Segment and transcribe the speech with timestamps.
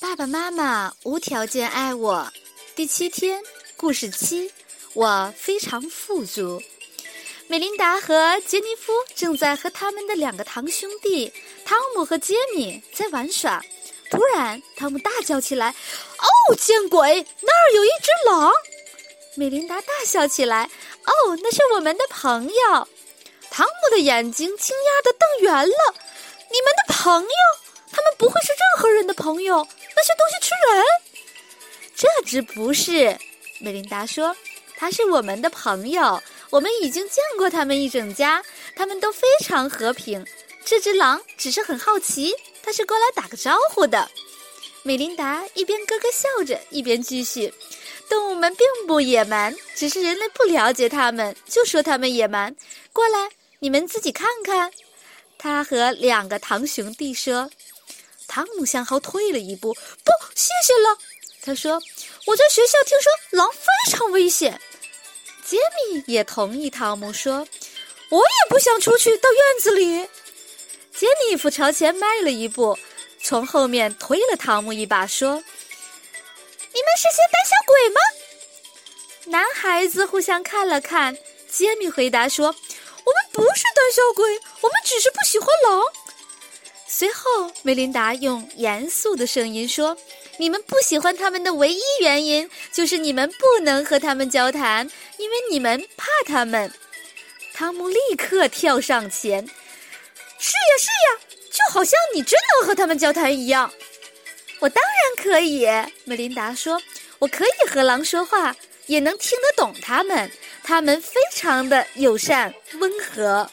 [0.00, 2.32] 爸爸妈妈无条件爱我。
[2.76, 3.42] 第七天，
[3.76, 4.48] 故事七，
[4.94, 6.62] 我非常富足。
[7.48, 11.32] 美琳达和杰尼夫正在和他们的两个堂兄弟
[11.64, 13.60] 汤姆和杰米在玩耍。
[14.08, 15.74] 突然，汤姆大叫起来
[16.48, 17.26] ：“哦，见鬼！
[17.40, 18.52] 那儿有一只狼！”
[19.34, 20.70] 美琳达大笑起来
[21.06, 22.88] ：“哦，那是我们的朋友。”
[23.50, 25.94] 汤姆的眼睛惊讶的瞪圆了
[26.52, 27.28] ：“你们的朋友？
[27.90, 29.66] 他们不会是任何人的朋友？
[29.98, 30.84] 那些东西吃人？”
[31.96, 33.18] 这只不是，
[33.58, 34.36] 美琳达说
[34.78, 36.22] ：“它是我们的朋友。
[36.50, 38.40] 我们已经见过他们一整家，
[38.76, 40.24] 他们都非常和平。
[40.64, 44.08] 这只狼只是很好奇，它是过来打个招呼的。”
[44.84, 47.52] 美琳达一边咯咯笑着，一边继续
[48.08, 52.54] ：“动物们并不野蛮，只是人类不了解它们，就说它们野蛮。
[52.92, 53.28] 过来，
[53.58, 54.70] 你们自己看看。”
[55.36, 57.50] 他和两个堂兄弟说。
[58.28, 59.74] 汤姆向后退了一步
[60.04, 60.98] ：“不，谢谢了。”
[61.42, 61.82] 他说
[62.26, 64.60] ：“我在学校听说狼非常危险。”
[65.44, 67.48] 杰米也同意汤姆说
[68.10, 70.08] ：“我也不想出去到院子里。”
[70.94, 72.78] 杰尼弗朝前迈了一步，
[73.22, 75.44] 从后面推了汤姆一把，说：“你们
[76.96, 78.00] 是些胆小鬼吗？”
[79.32, 81.16] 男孩子互相看了看，
[81.50, 82.46] 杰米回答说
[83.04, 85.82] ：“我们不是胆小鬼，我们只是不喜欢狼。”
[86.88, 89.96] 随后，梅琳达用严肃的声音说。
[90.40, 96.72] 你们不喜欢他们的唯一原因，就是你们不能和他们交谈，因为你们怕他们。
[97.52, 99.44] 汤姆立刻跳上前
[100.38, 103.68] ：“是呀，是呀，就好像你真能和他们交谈一样。”
[104.60, 105.66] 我当然可以，
[106.04, 106.80] 梅琳达说
[107.18, 108.54] ：“我可以和狼说话，
[108.86, 110.30] 也能听得懂他们。
[110.62, 113.50] 他们非常的友善温和。”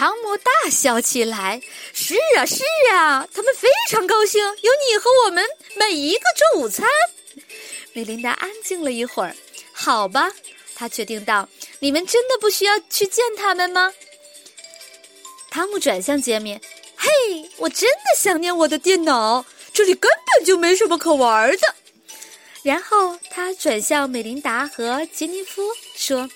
[0.00, 1.60] 汤姆大笑起来
[1.92, 5.44] ：“是啊，是啊，他们非常高兴有你和我们
[5.76, 6.22] 每一个
[6.54, 6.88] 做午餐。”
[7.92, 9.36] 美琳达安静了一会儿
[9.74, 10.32] ，“好吧。”
[10.74, 11.46] 他决定道
[11.80, 13.92] ：“你们真的不需要去见他们吗？”
[15.50, 16.58] 汤姆转向杰米
[16.96, 17.10] ：“嘿，
[17.58, 19.44] 我真的想念我的电脑，
[19.74, 21.74] 这里根本就没什么可玩的。”
[22.64, 25.62] 然后他转向美琳达和杰尼夫
[25.94, 26.26] 说：“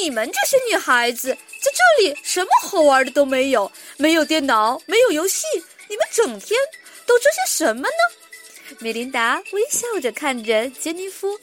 [0.00, 5.46] 你们这些女孩子。”在这里什么好玩的都没有，没有电脑，没有游戏，
[5.88, 6.60] 你们整天
[7.06, 8.76] 都做些什么呢？
[8.80, 11.40] 美琳达微笑着看着杰尼夫，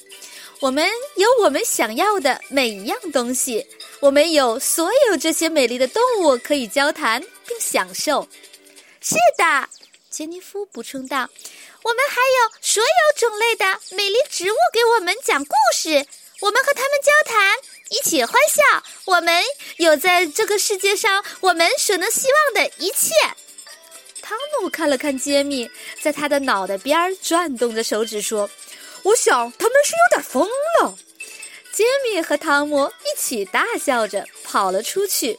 [0.59, 3.66] 我们有我们想要的每一样东西，
[4.00, 8.28] 我们有所有这些美丽的动物可以交谈并享受。
[9.01, 9.69] 是的，
[10.12, 11.28] 杰尼夫补充道，
[11.81, 13.66] 我们还有所有种类的
[13.96, 16.06] 美丽植物给我们讲故事，
[18.25, 19.43] 欢笑，我们
[19.77, 23.13] 有在这个世界上我们所能希望的一切。
[24.21, 25.69] 汤姆看了看杰米，
[26.01, 28.49] 在他的脑袋边转动着手指说
[29.03, 30.95] ：“我想他们是有点疯了。”
[31.73, 35.38] 杰米和汤姆一起大笑着跑了出去。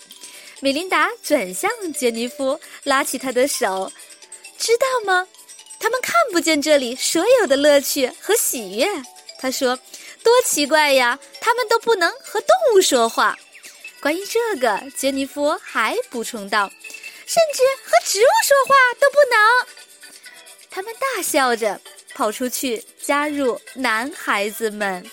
[0.60, 3.90] 米琳达转向杰尼夫，拉起他的手
[4.58, 5.26] ：“知道吗？
[5.78, 8.86] 他们看不见这里所有的乐趣和喜悦。”
[9.38, 9.78] 他说。
[10.24, 11.18] 多奇怪呀！
[11.40, 13.36] 他们都不能和动物说话。
[14.00, 16.70] 关于这个，杰尼弗还补充道
[17.26, 19.66] ：“甚至和植物说话都不能。”
[20.70, 21.80] 他们大笑着
[22.14, 25.08] 跑出去，加入男孩子们。